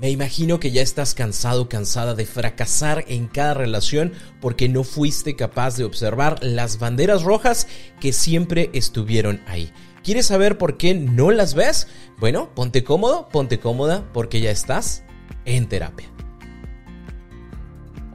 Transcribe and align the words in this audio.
Me 0.00 0.10
imagino 0.10 0.58
que 0.58 0.72
ya 0.72 0.82
estás 0.82 1.14
cansado, 1.14 1.68
cansada 1.68 2.14
de 2.14 2.26
fracasar 2.26 3.04
en 3.06 3.28
cada 3.28 3.54
relación 3.54 4.12
porque 4.40 4.68
no 4.68 4.82
fuiste 4.82 5.36
capaz 5.36 5.76
de 5.76 5.84
observar 5.84 6.42
las 6.42 6.78
banderas 6.78 7.22
rojas 7.22 7.68
que 8.00 8.12
siempre 8.12 8.70
estuvieron 8.72 9.40
ahí. 9.46 9.72
¿Quieres 10.02 10.26
saber 10.26 10.58
por 10.58 10.76
qué 10.76 10.94
no 10.94 11.30
las 11.30 11.54
ves? 11.54 11.86
Bueno, 12.18 12.50
ponte 12.54 12.82
cómodo, 12.82 13.28
ponte 13.28 13.60
cómoda 13.60 14.04
porque 14.12 14.40
ya 14.40 14.50
estás 14.50 15.04
en 15.44 15.68
terapia. 15.68 16.13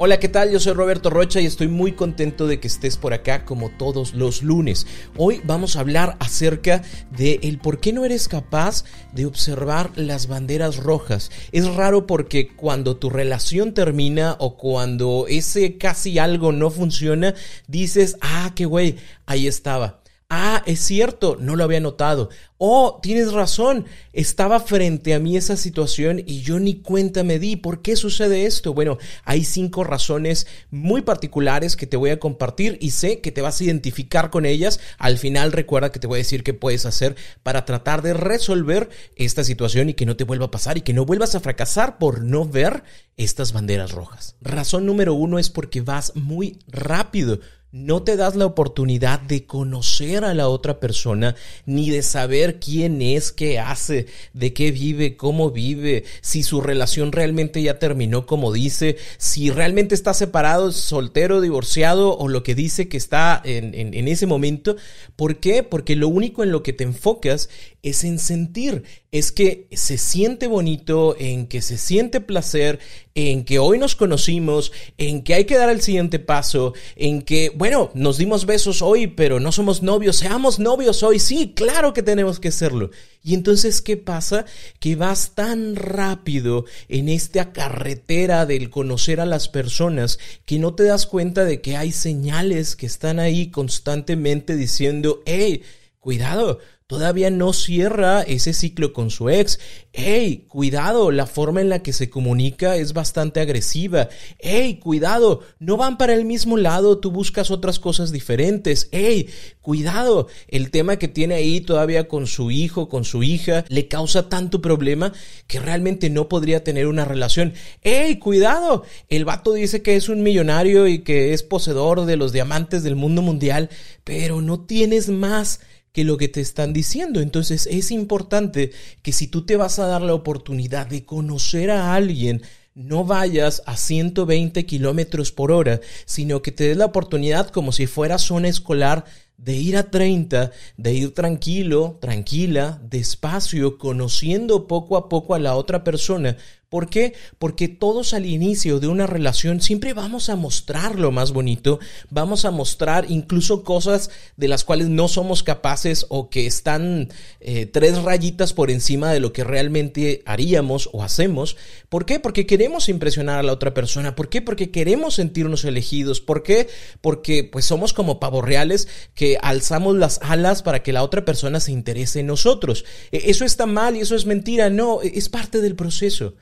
Hola, 0.02 0.18
¿qué 0.18 0.30
tal? 0.30 0.50
Yo 0.50 0.62
soy 0.62 0.72
Roberto 0.72 1.10
Rocha 1.10 1.42
y 1.42 1.46
estoy 1.46 1.68
muy 1.68 1.92
contento 1.92 2.48
de 2.48 2.62
que 2.62 2.70
estés 2.70 2.96
por 2.96 3.14
acá 3.14 3.44
como 3.44 3.68
todos 3.68 4.14
los 4.14 4.44
lunes. 4.44 4.88
Hoy 5.18 5.42
vamos 5.44 5.76
a 5.76 5.82
hablar 5.82 6.16
acerca 6.22 6.84
de 7.12 7.42
el 7.44 7.60
por 7.60 7.82
qué 7.82 7.92
no 7.92 8.06
eres 8.06 8.30
capaz 8.30 8.86
de 9.12 9.26
observar 9.26 9.92
las 9.98 10.28
banderas 10.28 10.78
rojas. 10.78 11.32
Es 11.52 11.68
raro 11.76 12.08
porque 12.08 12.48
cuando 12.48 12.96
tu 12.96 13.10
relación 13.10 13.74
termina 13.74 14.38
o 14.40 14.56
cuando 14.56 15.26
ese 15.28 15.78
casi 15.78 16.18
algo 16.18 16.54
no 16.54 16.70
funciona, 16.70 17.36
dices, 17.68 18.16
ah, 18.22 18.54
qué 18.56 18.64
güey, 18.64 18.96
ahí 19.26 19.48
estaba 19.48 19.99
Ah, 20.32 20.62
es 20.68 20.82
cierto, 20.82 21.38
no 21.40 21.56
lo 21.56 21.64
había 21.64 21.80
notado. 21.80 22.30
Oh, 22.60 23.00
tienes 23.02 23.34
razón, 23.34 23.86
estaba 24.14 24.60
frente 24.60 25.16
a 25.16 25.20
mí 25.20 25.36
esa 25.36 25.58
situación 25.58 26.22
y 26.24 26.42
yo 26.42 26.60
ni 26.60 26.82
cuenta 26.82 27.24
me 27.24 27.40
di. 27.40 27.56
¿Por 27.56 27.82
qué 27.82 27.96
sucede 27.96 28.46
esto? 28.46 28.76
Bueno, 28.76 29.00
hay 29.24 29.44
cinco 29.44 29.84
razones 29.84 30.46
muy 30.70 31.02
particulares 31.02 31.76
que 31.76 31.88
te 31.88 31.98
voy 31.98 32.12
a 32.12 32.20
compartir 32.20 32.78
y 32.80 32.92
sé 32.92 33.22
que 33.22 33.32
te 33.32 33.42
vas 33.42 33.60
a 33.60 33.64
identificar 33.64 34.30
con 34.30 34.46
ellas. 34.46 34.80
Al 35.00 35.18
final 35.18 35.52
recuerda 35.52 35.92
que 35.92 35.98
te 35.98 36.06
voy 36.06 36.18
a 36.18 36.26
decir 36.26 36.44
qué 36.44 36.54
puedes 36.54 36.86
hacer 36.86 37.16
para 37.42 37.66
tratar 37.66 38.04
de 38.04 38.14
resolver 38.14 38.90
esta 39.16 39.44
situación 39.44 39.90
y 39.90 39.96
que 39.96 40.06
no 40.06 40.16
te 40.16 40.26
vuelva 40.26 40.46
a 40.46 40.52
pasar 40.52 40.78
y 40.78 40.82
que 40.82 40.94
no 40.94 41.06
vuelvas 41.06 41.34
a 41.34 41.40
fracasar 41.40 41.98
por 41.98 42.24
no 42.24 42.46
ver 42.46 42.84
estas 43.18 43.52
banderas 43.52 43.94
rojas. 43.94 44.36
Razón 44.42 44.86
número 44.86 45.16
uno 45.16 45.40
es 45.40 45.50
porque 45.50 45.82
vas 45.82 46.16
muy 46.16 46.60
rápido 46.68 47.40
no 47.72 48.02
te 48.04 48.16
das 48.16 48.36
la 48.36 48.46
oportunidad 48.46 49.20
de 49.20 49.46
conocer 49.46 50.24
a 50.24 50.34
la 50.34 50.48
otra 50.48 50.80
persona, 50.80 51.36
ni 51.66 51.90
de 51.90 52.02
saber 52.02 52.60
quién 52.60 53.02
es, 53.02 53.32
qué 53.32 53.60
hace, 53.60 54.08
de 54.34 54.54
qué 54.54 54.72
vive, 54.72 55.16
cómo 55.18 55.52
vive, 55.52 56.04
si 56.22 56.44
su 56.44 56.62
relación 56.62 57.12
realmente 57.12 57.62
ya 57.62 57.78
terminó 57.78 58.26
como 58.26 58.52
dice, 58.52 58.98
si 59.18 59.52
realmente 59.52 59.96
está 59.96 60.14
separado, 60.14 60.72
soltero, 60.72 61.42
divorciado 61.42 62.18
o 62.18 62.28
lo 62.28 62.44
que 62.44 62.56
dice 62.56 62.88
que 62.88 62.98
está 62.98 63.42
en, 63.44 64.08
ese 64.08 64.26
momento. 64.26 64.76
¿Por 65.16 65.40
qué? 65.40 65.64
Porque 65.64 65.96
lo 65.96 66.08
único 66.08 66.44
en 66.44 66.52
lo 66.52 66.64
que 66.64 66.74
te 66.74 66.84
enfocas 66.84 67.50
es 67.84 68.04
en 68.04 68.20
sentir, 68.20 68.84
es 69.12 69.32
que 69.32 69.68
se 69.72 69.98
siente 69.98 70.48
bonito, 70.48 71.16
en 71.20 71.48
que 71.48 71.62
se 71.62 71.78
siente 71.78 72.22
placer, 72.22 72.80
en 73.16 73.44
que 73.44 73.60
hoy 73.60 73.78
nos 73.78 73.96
conocimos, 73.96 74.72
en 74.98 75.24
que 75.24 75.34
hay 75.34 75.46
que 75.46 75.58
dar 75.58 75.70
el 75.70 75.82
siguiente 75.82 76.20
paso, 76.20 76.74
en 76.96 77.22
que, 77.22 77.52
bueno, 77.56 77.92
nos 77.94 78.18
dimos 78.18 78.46
besos 78.46 78.82
hoy, 78.82 79.08
pero 79.08 79.40
no 79.40 79.52
somos 79.52 79.82
novios, 79.82 80.18
seamos 80.18 80.60
novios 80.60 81.04
hoy, 81.04 81.20
sí, 81.20 81.54
claro 81.56 81.94
que 81.94 82.04
tenemos 82.04 82.40
que 82.40 82.50
hacerlo. 82.50 82.92
Y 83.24 83.34
entonces, 83.34 83.82
¿qué 83.82 83.98
pasa? 83.98 84.46
Que 84.80 84.96
vas 84.96 85.36
tan 85.36 85.76
rápido 85.76 86.66
en 86.88 87.10
esta 87.10 87.52
carretera 87.52 88.46
del 88.46 88.70
conocer 88.70 89.20
a 89.20 89.26
las 89.26 89.50
personas 89.50 90.20
que 90.46 90.60
no 90.60 90.74
te 90.74 90.84
das 90.84 91.06
cuenta 91.06 91.44
de 91.44 91.62
que 91.62 91.76
hay 91.76 91.92
señales 91.92 92.76
que 92.76 92.86
están 92.86 93.20
ahí 93.20 93.52
constantemente 93.52 94.56
diciendo, 94.56 95.22
hey, 95.26 95.64
cuidado, 96.00 96.60
todavía 96.90 97.30
no 97.30 97.54
cierra 97.54 98.24
ese 98.24 98.52
ciclo 98.52 98.94
con 98.94 99.12
su 99.12 99.30
ex. 99.30 99.60
¡Ey! 99.94 100.48
Cuidado, 100.48 101.12
la 101.12 101.28
forma 101.28 101.62
en 101.62 101.70
la 101.70 101.84
que 101.84 101.94
se 101.94 102.10
comunica 102.10 102.78
es 102.78 102.94
bastante 102.94 103.42
agresiva. 103.42 104.10
¡Ey! 104.40 104.80
Cuidado, 104.80 105.42
no 105.60 105.78
van 105.78 106.00
para 106.00 106.16
el 106.16 106.26
mismo 106.26 106.58
lado, 106.58 106.98
tú 106.98 107.12
buscas 107.12 107.52
otras 107.52 107.78
cosas 107.78 108.12
diferentes. 108.12 108.90
¡Ey! 108.92 109.30
Cuidado, 109.62 110.30
el 110.48 110.72
tema 110.72 110.98
que 110.98 111.08
tiene 111.08 111.36
ahí 111.36 111.62
todavía 111.62 112.08
con 112.08 112.26
su 112.26 112.50
hijo, 112.50 112.90
con 112.90 113.06
su 113.06 113.22
hija, 113.22 113.66
le 113.70 113.88
causa 113.88 114.28
tanto 114.28 114.60
problema 114.60 115.14
que 115.46 115.60
realmente 115.60 116.10
no 116.10 116.28
podría 116.28 116.64
tener 116.64 116.88
una 116.88 117.06
relación. 117.06 117.54
¡Ey! 117.84 118.18
Cuidado, 118.18 118.84
el 119.10 119.26
vato 119.26 119.54
dice 119.54 119.84
que 119.84 119.96
es 119.96 120.10
un 120.10 120.24
millonario 120.24 120.88
y 120.88 121.04
que 121.04 121.34
es 121.34 121.44
poseedor 121.44 122.06
de 122.06 122.18
los 122.18 122.32
diamantes 122.32 122.82
del 122.82 122.96
mundo 122.96 123.22
mundial, 123.22 123.70
pero 124.04 124.42
no 124.42 124.62
tienes 124.62 125.10
más 125.10 125.60
que 125.92 126.04
lo 126.04 126.18
que 126.18 126.28
te 126.28 126.42
están 126.42 126.74
diciendo. 126.74 127.22
Entonces 127.22 127.68
es 127.68 127.92
importante 127.92 128.72
que 129.02 129.12
si 129.12 129.28
tú 129.28 129.46
te 129.46 129.56
vas 129.56 129.80
a 129.80 129.88
dar 129.88 130.02
la 130.02 130.14
oportunidad 130.14 130.88
de 130.88 131.06
conocer 131.06 131.72
a 131.72 131.96
alguien, 131.96 132.42
no 132.76 133.04
vayas 133.04 133.62
a 133.66 133.76
120 133.76 134.66
kilómetros 134.66 135.32
por 135.32 135.52
hora, 135.52 135.82
sino 136.06 136.42
que 136.42 136.52
te 136.52 136.66
des 136.66 136.78
la 136.78 136.86
oportunidad 136.86 137.50
como 137.50 137.72
si 137.72 137.88
fuera 137.88 138.18
zona 138.18 138.48
escolar 138.48 139.06
de 139.44 139.56
ir 139.56 139.78
a 139.78 139.90
30, 139.90 140.52
de 140.78 140.94
ir 140.94 141.14
tranquilo, 141.14 141.98
tranquila, 142.02 142.80
despacio, 142.84 143.78
conociendo 143.78 144.68
poco 144.68 144.98
a 144.98 145.10
poco 145.10 145.34
a 145.34 145.40
la 145.40 145.56
otra 145.56 145.84
persona, 145.84 146.38
¿Por 146.70 146.88
qué? 146.88 147.14
Porque 147.40 147.68
todos 147.68 148.14
al 148.14 148.28
inicio 148.28 148.80
de 148.80 148.88
una 148.88 149.08
relación 149.08 149.60
siempre 149.60 149.96
vamos 149.96 150.30
a 150.30 150.36
mostrar 150.36 151.00
lo 151.00 151.12
más 151.12 151.32
bonito, 151.32 151.80
vamos 152.12 152.46
a 152.46 152.52
mostrar 152.52 153.08
incluso 153.10 153.64
cosas 153.64 154.12
de 154.38 154.48
las 154.48 154.64
cuales 154.64 154.88
no 154.88 155.08
somos 155.08 155.42
capaces 155.42 156.06
o 156.10 156.30
que 156.30 156.46
están 156.46 157.10
eh, 157.40 157.66
tres 157.66 158.00
rayitas 158.04 158.54
por 158.54 158.70
encima 158.70 159.12
de 159.12 159.20
lo 159.20 159.34
que 159.34 159.44
realmente 159.44 160.22
haríamos 160.28 160.92
o 160.94 161.02
hacemos. 161.02 161.58
¿Por 161.90 162.06
qué? 162.06 162.20
Porque 162.20 162.46
queremos 162.46 162.88
impresionar 162.88 163.40
a 163.40 163.44
la 163.44 163.54
otra 163.54 163.74
persona. 163.74 164.16
¿Por 164.16 164.30
qué? 164.30 164.44
Porque 164.44 164.70
queremos 164.70 165.16
sentirnos 165.16 165.66
elegidos. 165.66 166.22
¿Por 166.22 166.44
qué? 166.44 166.68
Porque 167.02 167.44
pues 167.44 167.66
somos 167.66 167.94
como 167.94 168.20
pavos 168.20 168.46
reales 168.46 168.88
que 169.16 169.29
alzamos 169.42 169.96
las 169.96 170.20
alas 170.22 170.64
para 170.64 170.82
que 170.82 170.94
la 170.94 171.04
otra 171.04 171.26
persona 171.26 171.60
se 171.60 171.72
interese 171.72 172.22
en 172.22 172.28
nosotros. 172.28 172.86
E, 173.12 173.30
eso 173.30 173.46
está 173.46 173.66
mal 173.66 173.96
y 173.96 174.02
eso 174.02 174.16
es 174.16 174.26
mentira. 174.26 174.70
No, 174.70 175.02
e, 175.02 175.12
es 175.16 175.30
parte 175.30 175.62
del 175.62 175.76
proceso. 175.76 176.36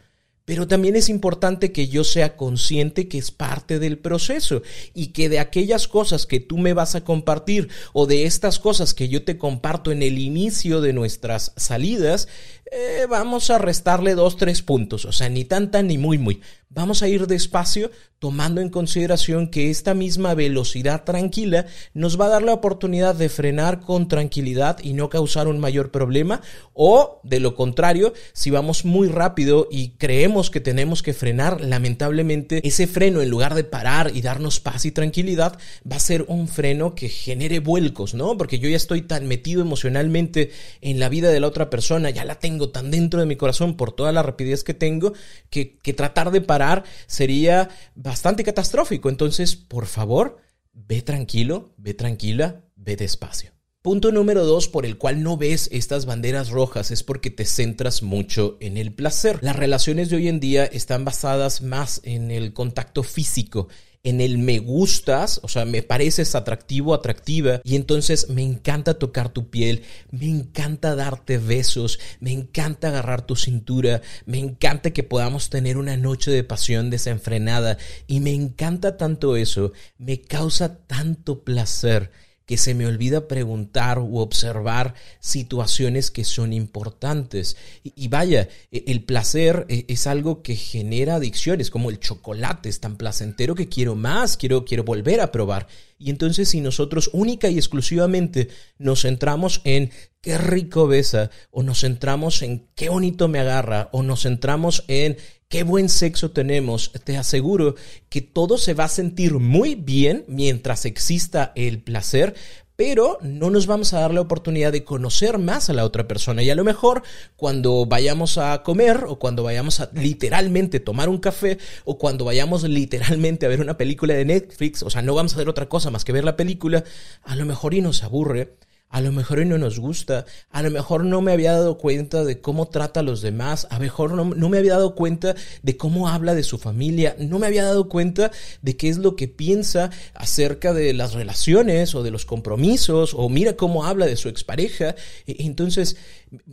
Pero 0.47 0.65
también 0.65 0.95
es 0.95 1.09
importante 1.09 1.73
que 1.73 1.89
yo 1.89 2.05
sea 2.05 2.37
consciente 2.37 3.09
que 3.09 3.17
es 3.17 3.31
parte 3.31 3.79
del 3.79 3.97
proceso 3.97 4.61
y 4.93 5.07
que 5.07 5.27
de 5.27 5.39
aquellas 5.39 5.89
cosas 5.89 6.25
que 6.25 6.39
tú 6.39 6.57
me 6.57 6.71
vas 6.71 6.95
a 6.95 7.03
compartir 7.03 7.67
o 7.91 8.07
de 8.07 8.23
estas 8.23 8.57
cosas 8.57 8.93
que 8.93 9.09
yo 9.09 9.25
te 9.25 9.37
comparto 9.37 9.91
en 9.91 10.01
el 10.01 10.19
inicio 10.19 10.79
de 10.79 10.93
nuestras 10.93 11.51
salidas, 11.57 12.29
eh, 12.71 13.05
vamos 13.09 13.49
a 13.49 13.57
restarle 13.57 14.15
dos, 14.15 14.37
tres 14.37 14.61
puntos. 14.61 15.05
O 15.05 15.11
sea, 15.11 15.29
ni 15.29 15.45
tan, 15.45 15.71
tan, 15.71 15.87
ni 15.87 15.97
muy, 15.97 16.17
muy. 16.17 16.41
Vamos 16.69 17.01
a 17.01 17.07
ir 17.07 17.27
despacio 17.27 17.91
tomando 18.19 18.61
en 18.61 18.69
consideración 18.69 19.47
que 19.49 19.69
esta 19.69 19.93
misma 19.93 20.33
velocidad 20.33 21.03
tranquila 21.03 21.67
nos 21.93 22.19
va 22.19 22.25
a 22.25 22.29
dar 22.29 22.41
la 22.41 22.53
oportunidad 22.53 23.15
de 23.15 23.29
frenar 23.29 23.79
con 23.79 24.07
tranquilidad 24.07 24.79
y 24.81 24.93
no 24.93 25.07
causar 25.09 25.47
un 25.47 25.59
mayor 25.59 25.91
problema 25.91 26.41
o 26.73 27.21
de 27.23 27.39
lo 27.39 27.55
contrario, 27.55 28.13
si 28.33 28.49
vamos 28.49 28.85
muy 28.85 29.07
rápido 29.07 29.67
y 29.71 29.89
creemos 29.91 30.49
que 30.49 30.59
tenemos 30.59 31.03
que 31.03 31.13
frenar, 31.13 31.61
lamentablemente 31.61 32.67
ese 32.67 32.87
freno 32.87 33.21
en 33.21 33.29
lugar 33.29 33.53
de 33.53 33.63
parar 33.63 34.11
y 34.13 34.21
darnos 34.21 34.59
paz 34.59 34.85
y 34.85 34.91
tranquilidad 34.91 35.59
va 35.89 35.97
a 35.97 35.99
ser 35.99 36.25
un 36.27 36.47
freno 36.47 36.95
que 36.95 37.07
genere 37.07 37.59
vuelcos, 37.59 38.13
¿no? 38.15 38.35
Porque 38.35 38.59
yo 38.59 38.67
ya 38.67 38.77
estoy 38.77 39.03
tan 39.03 39.27
metido 39.27 39.61
emocionalmente 39.61 40.51
en 40.81 40.99
la 40.99 41.09
vida 41.09 41.29
de 41.29 41.39
la 41.39 41.47
otra 41.47 41.69
persona, 41.69 42.09
ya 42.09 42.25
la 42.25 42.35
tengo 42.39 42.56
tan 42.69 42.91
dentro 42.91 43.19
de 43.19 43.25
mi 43.25 43.35
corazón 43.35 43.77
por 43.77 43.91
toda 43.91 44.11
la 44.11 44.23
rapidez 44.23 44.63
que 44.63 44.73
tengo 44.73 45.13
que, 45.49 45.77
que 45.77 45.93
tratar 45.93 46.31
de 46.31 46.41
parar 46.41 46.83
sería 47.05 47.69
bastante 47.95 48.43
catastrófico. 48.43 49.09
Entonces, 49.09 49.55
por 49.55 49.85
favor, 49.85 50.37
ve 50.73 51.01
tranquilo, 51.01 51.73
ve 51.77 51.93
tranquila, 51.93 52.63
ve 52.75 52.95
despacio. 52.95 53.51
Punto 53.87 54.11
número 54.11 54.43
dos 54.43 54.67
por 54.67 54.85
el 54.85 54.97
cual 54.97 55.23
no 55.23 55.37
ves 55.37 55.69
estas 55.71 56.05
banderas 56.05 56.49
rojas 56.49 56.91
es 56.91 57.03
porque 57.03 57.29
te 57.29 57.45
centras 57.45 58.03
mucho 58.03 58.57
en 58.59 58.75
el 58.75 58.93
placer. 58.93 59.39
Las 59.41 59.55
relaciones 59.55 60.09
de 60.09 60.17
hoy 60.17 60.27
en 60.27 60.41
día 60.41 60.65
están 60.65 61.05
basadas 61.05 61.61
más 61.61 62.01
en 62.03 62.29
el 62.29 62.51
contacto 62.51 63.01
físico, 63.03 63.69
en 64.09 64.21
el 64.21 64.37
me 64.37 64.59
gustas, 64.59 65.41
o 65.43 65.49
sea, 65.49 65.65
me 65.65 65.83
pareces 65.83 66.33
atractivo, 66.33 66.93
atractiva, 66.93 67.59
y 67.65 67.75
entonces 67.75 68.29
me 68.29 68.41
encanta 68.41 68.97
tocar 68.97 69.27
tu 69.29 69.49
piel, 69.49 69.83
me 70.11 70.29
encanta 70.29 70.95
darte 70.95 71.37
besos, 71.37 71.99
me 72.21 72.31
encanta 72.31 72.87
agarrar 72.87 73.25
tu 73.25 73.35
cintura, 73.35 74.01
me 74.25 74.37
encanta 74.37 74.91
que 74.91 75.03
podamos 75.03 75.49
tener 75.49 75.77
una 75.77 75.97
noche 75.97 76.31
de 76.31 76.45
pasión 76.45 76.89
desenfrenada, 76.89 77.77
y 78.07 78.21
me 78.21 78.33
encanta 78.33 78.95
tanto 78.95 79.35
eso, 79.35 79.73
me 79.97 80.21
causa 80.21 80.77
tanto 80.87 81.43
placer 81.43 82.09
que 82.47 82.57
se 82.57 82.73
me 82.73 82.87
olvida 82.87 83.27
preguntar 83.27 83.99
u 83.99 84.19
observar 84.19 84.95
situaciones 85.19 86.09
que 86.11 86.23
son 86.23 86.53
importantes. 86.53 87.57
Y, 87.83 88.07
vaya, 88.07 88.47
e, 88.71 88.85
el 88.87 89.03
placer 89.03 89.65
e, 89.67 89.83
es 89.89 90.07
algo 90.07 90.41
que 90.41 90.55
genera 90.55 91.15
adicciones, 91.15 91.69
como 91.69 91.89
el 91.89 91.99
chocolate 91.99 92.69
es 92.69 92.79
tan 92.79 92.95
placentero 92.95 93.53
que 93.53 93.67
quiero 93.67 93.95
más, 93.95 94.37
quiero, 94.37 94.63
quiero 94.63 94.85
volver 94.85 95.19
a 95.19 95.31
probar. 95.31 95.67
Y 95.99 96.09
entonces 96.09 96.47
si 96.47 96.61
nosotros 96.61 97.09
única 97.11 97.49
y 97.49 97.57
exclusivamente 97.57 98.47
nos 98.77 99.01
centramos 99.01 99.59
en 99.65 99.91
qué 100.21 100.37
rico 100.37 100.87
besa, 100.87 101.29
o 101.51 101.63
nos 101.63 101.81
centramos 101.81 102.41
en 102.43 102.69
qué 102.75 102.87
bonito 102.87 103.27
me 103.27 103.39
agarra, 103.39 103.89
o 103.91 104.03
nos 104.03 104.23
centramos 104.23 104.85
en 104.87 105.17
qué 105.49 105.63
buen 105.63 105.87
sexo 105.87 106.31
tenemos, 106.31 106.91
te 107.03 107.17
aseguro 107.17 107.75
que 108.09 108.21
todo 108.21 108.57
se 108.57 108.73
va 108.73 108.85
a 108.85 108.89
sentir 108.89 109.33
muy 109.35 109.75
bien 109.75 110.25
mientras 110.27 110.85
exista 110.85 111.53
el 111.55 111.79
placer, 111.81 112.35
pero 112.75 113.17
no 113.21 113.49
nos 113.49 113.65
vamos 113.65 113.93
a 113.93 114.01
dar 114.01 114.13
la 114.13 114.21
oportunidad 114.21 114.71
de 114.71 114.83
conocer 114.83 115.37
más 115.39 115.69
a 115.69 115.73
la 115.73 115.85
otra 115.85 116.07
persona. 116.07 116.43
Y 116.43 116.49
a 116.49 116.55
lo 116.55 116.63
mejor 116.63 117.01
cuando 117.35 117.85
vayamos 117.85 118.37
a 118.37 118.61
comer 118.61 119.05
o 119.07 119.17
cuando 119.17 119.41
vayamos 119.41 119.79
a 119.79 119.89
literalmente 119.93 120.79
tomar 120.79 121.09
un 121.09 121.17
café 121.17 121.57
o 121.85 121.97
cuando 121.97 122.25
vayamos 122.25 122.63
literalmente 122.63 123.45
a 123.45 123.49
ver 123.49 123.61
una 123.61 123.77
película 123.77 124.13
de 124.13 124.25
Netflix, 124.25 124.83
o 124.83 124.89
sea, 124.89 125.01
no 125.01 125.15
vamos 125.15 125.31
a 125.31 125.35
hacer 125.37 125.49
otra 125.49 125.69
cosa 125.69 125.89
más 125.89 126.05
que 126.05 126.11
ver 126.11 126.25
la 126.25 126.35
película, 126.35 126.83
a 127.23 127.35
lo 127.35 127.45
mejor 127.45 127.73
y 127.73 127.81
nos 127.81 128.03
aburre 128.03 128.57
a 128.89 129.01
lo 129.01 129.11
mejor 129.11 129.45
no 129.45 129.57
nos 129.57 129.79
gusta, 129.79 130.25
a 130.49 130.61
lo 130.61 130.71
mejor 130.71 131.03
no 131.03 131.21
me 131.21 131.31
había 131.33 131.51
dado 131.51 131.77
cuenta 131.77 132.23
de 132.23 132.39
cómo 132.39 132.67
trata 132.69 133.01
a 133.01 133.03
los 133.03 133.21
demás, 133.21 133.67
a 133.69 133.75
lo 133.75 133.81
mejor 133.81 134.13
no, 134.13 134.23
no, 134.23 134.49
me 134.49 134.57
había 134.57 134.73
dado 134.73 134.95
cuenta 134.95 135.35
de 135.61 135.77
cómo 135.77 136.07
habla 136.07 136.35
de 136.35 136.43
su 136.43 136.57
familia, 136.57 137.15
no 137.19 137.37
me 137.37 137.47
había 137.47 137.65
dado 137.65 137.89
cuenta 137.89 138.31
de 138.61 138.77
qué 138.77 138.89
es 138.89 138.97
lo 138.97 139.15
que 139.15 139.27
piensa 139.27 139.91
acerca 140.13 140.73
de 140.73 140.93
las 140.93 141.13
relaciones 141.13 141.95
o 141.95 142.03
de 142.03 142.11
los 142.11 142.25
compromisos, 142.25 143.13
o 143.13 143.27
mira 143.29 143.53
cómo 143.53 143.85
habla 143.85 144.05
de 144.05 144.15
su 144.15 144.29
expareja. 144.29 144.95
E, 145.27 145.35
entonces, 145.39 145.97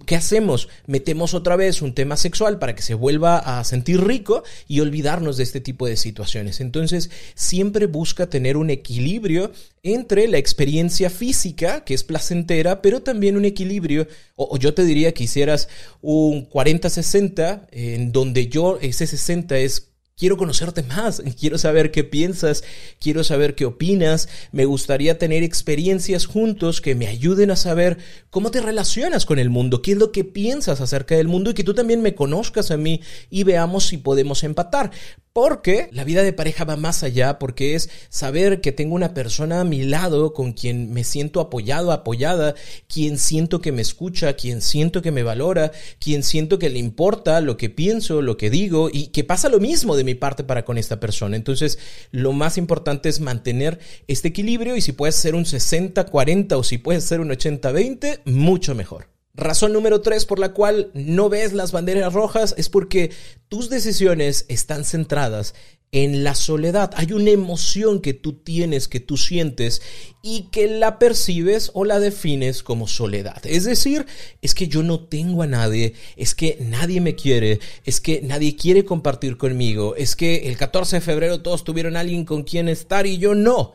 ¿qué 0.07 0.17
hacemos? 0.17 0.69
Metemos 0.87 1.35
otra 1.35 1.57
vez 1.57 1.83
un 1.83 1.95
tema 1.95 2.17
sexual 2.17 2.59
para 2.59 2.75
que 2.75 2.83
se 2.83 2.95
vuelva 2.95 3.39
a 3.39 3.65
sentir 3.65 4.05
rico 4.05 4.43
y 4.69 4.81
olvidarnos 4.81 5.37
de 5.37 5.43
este 5.43 5.61
tipo 5.61 5.87
de 5.87 5.97
situaciones. 5.97 6.61
Entonces, 6.61 7.11
siempre 7.35 7.87
busca 7.87 8.29
tener 8.29 8.57
un 8.57 8.71
equilibrio 8.71 9.53
entre 9.83 10.29
la 10.29 10.39
experiencia 10.39 11.11
física, 11.11 11.85
que 11.85 11.95
es 11.95 12.05
placentera, 12.05 12.83
pero 12.83 13.03
también 13.03 13.37
un 13.37 13.45
equilibrio, 13.45 14.07
o, 14.37 14.57
yo 14.59 14.75
te 14.75 14.85
diría 14.85 15.13
que 15.13 15.25
hicieras 15.25 15.69
un 16.01 16.49
40-60, 16.49 17.67
en 17.71 18.13
donde 18.13 18.49
yo, 18.49 18.79
ese 18.81 19.07
60 19.07 19.59
es 19.59 19.94
Quiero 20.17 20.37
conocerte 20.37 20.85
más, 20.85 21.21
quiero 21.41 21.59
saber 21.59 21.91
qué 21.91 22.05
piensas, 22.05 22.63
quiero 23.01 23.25
saber 23.25 23.57
qué 23.57 23.65
opinas, 23.65 24.29
me 24.53 24.65
gustaría 24.65 25.19
tener 25.19 25.43
experiencias 25.43 26.27
juntos 26.27 26.81
que 26.81 26.95
me 26.95 27.09
ayuden 27.09 27.51
a 27.51 27.57
saber 27.57 27.99
cómo 28.31 28.53
te 28.53 28.61
relacionas 28.61 29.27
con 29.27 29.41
el 29.41 29.51
mundo, 29.51 29.83
qué 29.83 29.93
es 29.93 29.99
lo 29.99 30.13
que 30.13 30.23
piensas 30.23 30.81
acerca 30.81 31.17
del 31.17 31.27
mundo 31.27 31.51
y 31.51 31.55
que 31.55 31.65
tú 31.65 31.75
también 31.75 32.01
me 32.01 32.15
conozcas 32.15 32.71
a 32.71 32.77
mí 32.77 33.01
y 33.29 33.43
veamos 33.43 33.87
si 33.87 33.97
podemos 33.99 34.45
empatar. 34.45 34.93
Porque 35.33 35.89
la 35.91 36.05
vida 36.05 36.23
de 36.23 36.33
pareja 36.33 36.65
va 36.65 36.77
más 36.77 37.03
allá, 37.03 37.41
porque 37.41 37.75
es 37.75 37.91
saber 38.09 38.61
que 38.61 38.71
tengo 38.71 38.95
una 38.95 39.15
persona 39.15 39.63
a 39.63 39.65
mi 39.65 39.83
lado 39.83 40.33
con 40.33 40.53
quien 40.53 40.93
me 40.93 41.03
siento 41.03 41.41
apoyado, 41.41 41.91
apoyada, 41.91 42.55
quien 42.87 43.19
siento 43.19 43.61
que 43.61 43.73
me 43.73 43.83
escucha, 43.83 44.35
quien 44.35 44.63
siento 44.63 45.03
que 45.03 45.11
me 45.11 45.25
valora, 45.25 45.73
quien 45.99 46.23
siento 46.23 46.61
que 46.61 46.71
le 46.71 46.79
importa 46.79 47.41
lo 47.41 47.57
que 47.57 47.69
pienso, 47.69 48.23
lo 48.23 48.37
que 48.37 48.49
digo 48.49 48.91
y 48.93 49.09
que 49.09 49.25
pasa 49.25 49.49
lo 49.49 49.59
mismo 49.59 49.97
de 49.97 50.04
mi 50.05 50.15
parte 50.15 50.45
para 50.45 50.65
con 50.65 50.79
esta 50.79 51.01
persona. 51.01 51.37
Entonces, 51.37 51.79
lo 52.11 52.33
más 52.33 52.59
importante 52.59 53.09
es 53.09 53.21
mantener 53.21 53.79
este 54.07 54.29
equilibrio 54.29 54.77
y 54.77 54.81
si 54.81 54.93
puedes 54.93 55.17
ser 55.17 55.35
un 55.35 55.45
60-40 55.45 56.53
o 56.53 56.63
si 56.63 56.79
puedes 56.79 57.05
ser 57.05 57.21
un 57.21 57.31
80-20, 57.31 58.21
mucho 58.27 58.75
mejor. 58.75 59.09
Razón 59.37 59.73
número 59.73 60.01
tres 60.01 60.27
por 60.27 60.39
la 60.39 60.53
cual 60.53 60.93
no 60.95 61.29
ves 61.29 61.53
las 61.53 61.73
banderas 61.73 62.13
rojas 62.13 62.55
es 62.57 62.69
porque 62.69 63.11
tus 63.49 63.69
decisiones 63.69 64.47
están 64.49 64.85
centradas 64.85 65.55
en 65.93 66.25
la 66.25 66.35
soledad. 66.35 66.91
Hay 66.97 67.13
una 67.13 67.31
emoción 67.31 68.01
que 68.01 68.15
tú 68.15 68.33
tienes, 68.33 68.89
que 68.89 69.01
tú 69.01 69.17
sientes 69.17 69.81
y 70.23 70.49
que 70.51 70.67
la 70.67 70.99
percibes 70.99 71.71
o 71.75 71.85
la 71.85 72.01
defines 72.01 72.63
como 72.63 72.89
soledad. 72.89 73.45
Es 73.47 73.65
decir, 73.65 74.07
es 74.43 74.55
que 74.55 74.69
yo 74.69 74.83
no 74.83 75.01
tengo 75.01 75.43
a 75.43 75.47
nadie, 75.47 75.95
es 76.17 76.35
que 76.35 76.59
nadie 76.61 77.01
me 77.01 77.15
quiere, 77.15 77.61
es 77.85 78.01
que 78.01 78.23
nadie 78.23 78.57
quiere 78.57 78.85
compartir 78.85 79.37
conmigo, 79.37 79.95
es 79.97 80.17
que 80.17 80.49
el 80.49 80.57
14 80.57 80.97
de 80.97 81.01
febrero 81.01 81.43
todos 81.43 81.63
tuvieron 81.65 81.97
alguien 81.97 82.25
con 82.25 82.43
quien 82.43 82.69
estar 82.69 83.07
y 83.07 83.19
yo 83.19 83.35
no. 83.35 83.73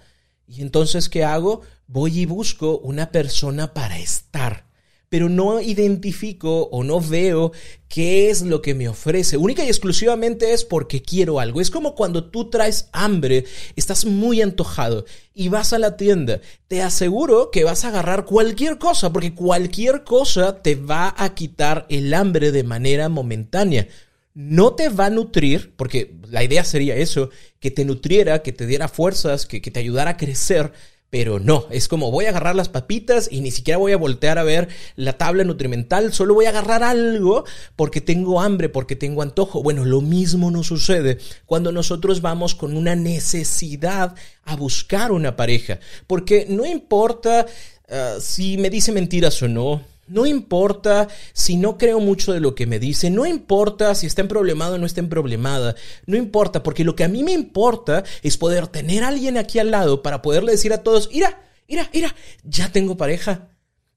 Y 0.47 0.61
entonces, 0.61 1.09
¿qué 1.09 1.23
hago? 1.23 1.61
Voy 1.87 2.19
y 2.19 2.25
busco 2.25 2.79
una 2.79 3.11
persona 3.11 3.73
para 3.73 3.99
estar 3.99 4.68
pero 5.09 5.27
no 5.27 5.59
identifico 5.59 6.69
o 6.71 6.83
no 6.83 7.01
veo 7.01 7.51
qué 7.87 8.29
es 8.29 8.43
lo 8.43 8.61
que 8.61 8.75
me 8.75 8.87
ofrece. 8.87 9.37
Única 9.37 9.63
y 9.63 9.67
exclusivamente 9.67 10.53
es 10.53 10.63
porque 10.63 11.01
quiero 11.01 11.39
algo. 11.39 11.59
Es 11.59 11.71
como 11.71 11.95
cuando 11.95 12.25
tú 12.25 12.49
traes 12.49 12.89
hambre, 12.93 13.45
estás 13.75 14.05
muy 14.05 14.41
antojado 14.41 15.05
y 15.33 15.49
vas 15.49 15.73
a 15.73 15.79
la 15.79 15.97
tienda. 15.97 16.41
Te 16.67 16.83
aseguro 16.83 17.49
que 17.51 17.63
vas 17.63 17.83
a 17.83 17.89
agarrar 17.89 18.25
cualquier 18.25 18.77
cosa, 18.77 19.11
porque 19.11 19.33
cualquier 19.33 20.03
cosa 20.03 20.61
te 20.61 20.75
va 20.75 21.13
a 21.17 21.33
quitar 21.33 21.87
el 21.89 22.13
hambre 22.13 22.51
de 22.51 22.63
manera 22.63 23.09
momentánea 23.09 23.87
no 24.35 24.73
te 24.73 24.87
va 24.87 25.07
a 25.07 25.09
nutrir, 25.09 25.73
porque 25.75 26.15
la 26.29 26.43
idea 26.43 26.63
sería 26.63 26.95
eso, 26.95 27.29
que 27.59 27.71
te 27.71 27.83
nutriera, 27.83 28.41
que 28.41 28.53
te 28.53 28.65
diera 28.67 28.87
fuerzas, 28.87 29.45
que, 29.45 29.61
que, 29.61 29.69
te 29.69 29.81
ayudara 29.81 30.11
a 30.11 30.17
crecer, 30.17 30.71
pero 31.09 31.39
no, 31.39 31.65
es 31.71 31.87
como 31.87 32.11
voy 32.11 32.25
a 32.25 32.29
agarrar 32.29 32.55
las 32.55 32.69
papitas 32.69 33.29
y 33.31 33.41
ni 33.41 33.51
siquiera 33.51 33.77
voy 33.77 33.93
a 33.93 33.97
voltear 33.97 34.37
a 34.37 34.43
ver 34.43 34.69
la 34.95 35.13
tabla 35.13 35.43
nutrimental, 35.43 36.13
solo 36.13 36.35
voy 36.35 36.45
a 36.45 36.49
agarrar 36.49 36.83
algo 36.83 37.45
porque 37.75 37.99
tengo 37.99 38.41
hambre, 38.41 38.69
porque 38.69 38.95
tengo 38.95 39.21
antojo. 39.21 39.63
Bueno, 39.63 39.85
lo 39.85 40.01
mismo 40.01 40.51
nos 40.51 40.67
sucede 40.67 41.17
cuando 41.45 41.71
nosotros 41.71 42.21
vamos 42.21 42.53
con 42.53 42.77
una 42.77 42.95
necesidad 42.95 44.15
a 44.45 44.55
buscar 44.55 45.11
una 45.11 45.35
pareja, 45.35 45.79
porque 46.05 46.45
no 46.47 46.65
importa 46.65 47.47
ah, 47.89 48.17
si 48.19 48.57
me 48.57 48.69
dice 48.69 48.91
mentiras 48.91 49.41
o 49.41 49.47
no, 49.47 49.81
no 50.09 50.25
importa 50.25 51.07
si 51.33 51.55
no 51.55 51.77
creo 51.77 51.99
mucho 51.99 52.33
de 52.33 52.39
lo 52.39 52.55
que 52.55 52.67
me 52.67 52.79
dice, 52.79 53.09
no 53.09 53.25
importa 53.25 53.95
si 53.95 54.07
está 54.07 54.21
en 54.21 54.27
problemado 54.27 54.75
o 54.75 54.77
no 54.77 54.85
está 54.85 54.99
en 54.99 55.09
problemada, 55.09 55.75
no 56.05 56.17
importa, 56.17 56.63
porque 56.63 56.83
lo 56.83 56.95
que 56.95 57.03
a 57.03 57.07
mí 57.07 57.23
me 57.23 57.31
importa 57.31 58.03
es 58.23 58.37
poder 58.37 58.67
tener 58.67 59.03
a 59.03 59.09
alguien 59.09 59.37
aquí 59.37 59.59
al 59.59 59.71
lado 59.71 60.01
para 60.01 60.21
poderle 60.21 60.51
decir 60.51 60.73
a 60.73 60.83
todos, 60.83 61.09
mira, 61.11 61.41
mira, 61.67 61.89
mira, 61.93 62.15
ya 62.43 62.71
tengo 62.71 62.97
pareja, 62.97 63.49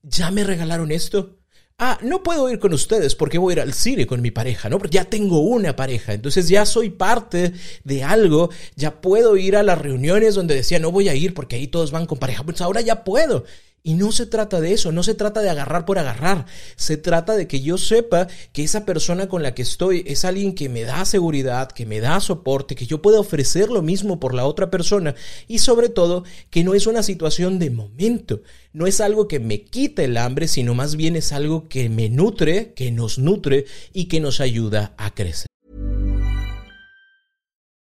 ya 0.02 0.30
me 0.30 0.44
regalaron 0.44 0.92
esto. 0.92 1.38
Ah, 1.78 1.98
no 2.02 2.22
puedo 2.22 2.48
ir 2.50 2.60
con 2.60 2.72
ustedes 2.74 3.16
porque 3.16 3.38
voy 3.38 3.52
a 3.52 3.54
ir 3.54 3.60
al 3.60 3.72
cine 3.72 4.06
con 4.06 4.20
mi 4.20 4.30
pareja, 4.30 4.68
¿no? 4.68 4.78
Porque 4.78 4.94
ya 4.94 5.04
tengo 5.04 5.40
una 5.40 5.74
pareja, 5.74 6.12
entonces 6.12 6.48
ya 6.48 6.64
soy 6.64 6.90
parte 6.90 7.54
de 7.82 8.04
algo, 8.04 8.50
ya 8.76 9.00
puedo 9.00 9.36
ir 9.36 9.56
a 9.56 9.64
las 9.64 9.78
reuniones 9.78 10.34
donde 10.34 10.54
decía 10.54 10.78
no 10.78 10.92
voy 10.92 11.08
a 11.08 11.14
ir 11.14 11.34
porque 11.34 11.56
ahí 11.56 11.66
todos 11.66 11.90
van 11.90 12.06
con 12.06 12.18
pareja, 12.18 12.44
pues 12.44 12.60
ahora 12.60 12.82
ya 12.82 13.02
puedo. 13.02 13.44
Y 13.84 13.94
no 13.94 14.12
se 14.12 14.26
trata 14.26 14.60
de 14.60 14.72
eso, 14.72 14.92
no 14.92 15.02
se 15.02 15.14
trata 15.14 15.40
de 15.40 15.50
agarrar 15.50 15.84
por 15.84 15.98
agarrar, 15.98 16.46
se 16.76 16.96
trata 16.96 17.36
de 17.36 17.48
que 17.48 17.62
yo 17.62 17.78
sepa 17.78 18.28
que 18.52 18.62
esa 18.62 18.84
persona 18.84 19.28
con 19.28 19.42
la 19.42 19.54
que 19.54 19.62
estoy 19.62 20.04
es 20.06 20.24
alguien 20.24 20.54
que 20.54 20.68
me 20.68 20.82
da 20.82 21.04
seguridad, 21.04 21.72
que 21.72 21.84
me 21.84 21.98
da 21.98 22.20
soporte, 22.20 22.76
que 22.76 22.86
yo 22.86 23.02
pueda 23.02 23.18
ofrecer 23.18 23.70
lo 23.70 23.82
mismo 23.82 24.20
por 24.20 24.34
la 24.34 24.46
otra 24.46 24.70
persona 24.70 25.16
y 25.48 25.58
sobre 25.58 25.88
todo 25.88 26.22
que 26.50 26.62
no 26.62 26.74
es 26.74 26.86
una 26.86 27.02
situación 27.02 27.58
de 27.58 27.70
momento, 27.70 28.42
no 28.72 28.86
es 28.86 29.00
algo 29.00 29.26
que 29.26 29.40
me 29.40 29.64
quite 29.64 30.04
el 30.04 30.16
hambre, 30.16 30.46
sino 30.46 30.74
más 30.74 30.94
bien 30.94 31.16
es 31.16 31.32
algo 31.32 31.68
que 31.68 31.88
me 31.88 32.08
nutre, 32.08 32.74
que 32.74 32.92
nos 32.92 33.18
nutre 33.18 33.64
y 33.92 34.04
que 34.04 34.20
nos 34.20 34.40
ayuda 34.40 34.94
a 34.96 35.12
crecer. 35.12 35.48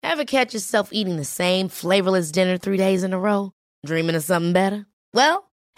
Ever 0.02 0.25
catch 0.25 0.54
yourself 0.54 0.88
eating 0.92 1.19
the 1.19 1.69
flavorless 1.69 2.33
dinner 2.33 2.59
three 2.59 2.78
days 2.78 3.04
in 3.04 3.12
a 3.12 3.19
row? 3.19 3.52
Dreaming 3.85 4.16
of 4.16 4.25
something 4.25 4.54
better? 4.54 4.87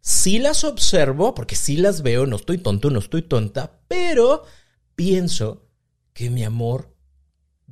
si 0.00 0.38
las 0.38 0.64
observo, 0.64 1.34
porque 1.34 1.56
si 1.56 1.76
las 1.76 2.02
veo, 2.02 2.26
no 2.26 2.36
estoy 2.36 2.58
tonto, 2.58 2.90
no 2.90 2.98
estoy 2.98 3.22
tonta, 3.22 3.80
pero 3.88 4.44
pienso 4.94 5.66
que 6.12 6.30
mi 6.30 6.44
amor 6.44 6.94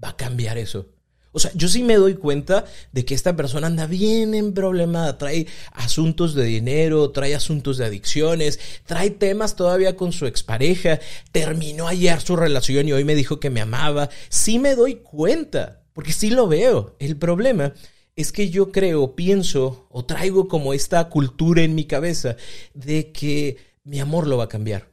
va 0.03 0.11
a 0.11 0.17
cambiar 0.17 0.59
eso. 0.59 0.87
O 1.33 1.41
sea, 1.41 1.51
yo 1.55 1.69
sí 1.69 1.83
me 1.83 1.97
doy 1.97 2.15
cuenta 2.15 2.65
de 2.93 3.05
que 3.05 3.15
esta 3.15 3.37
persona 3.37 3.67
anda 3.67 3.87
bien 3.87 4.35
en 4.35 4.55
problema, 4.55 5.19
trae 5.19 5.47
asuntos 5.73 6.35
de 6.35 6.45
dinero, 6.45 7.11
trae 7.11 7.35
asuntos 7.35 7.77
de 7.77 7.85
adicciones, 7.85 8.59
trae 8.87 9.11
temas 9.11 9.55
todavía 9.55 9.95
con 9.95 10.13
su 10.13 10.27
expareja, 10.27 11.01
terminó 11.31 11.87
ayer 11.87 12.21
su 12.21 12.35
relación 12.35 12.89
y 12.89 12.93
hoy 12.93 13.05
me 13.05 13.15
dijo 13.15 13.41
que 13.41 13.51
me 13.51 13.61
amaba. 13.61 14.09
Sí 14.31 14.59
me 14.59 14.75
doy 14.75 14.97
cuenta, 14.97 15.83
porque 15.93 16.13
sí 16.13 16.31
lo 16.31 16.49
veo. 16.49 16.97
El 16.99 17.17
problema 17.17 17.75
es 18.19 18.33
que 18.33 18.51
yo 18.51 18.73
creo, 18.73 19.15
pienso 19.15 19.87
o 19.91 20.05
traigo 20.05 20.49
como 20.49 20.75
esta 20.75 21.09
cultura 21.09 21.63
en 21.63 21.77
mi 21.77 21.85
cabeza 21.85 22.37
de 22.75 23.13
que 23.13 23.59
mi 23.85 24.01
amor 24.01 24.27
lo 24.27 24.37
va 24.37 24.45
a 24.45 24.49
cambiar, 24.49 24.91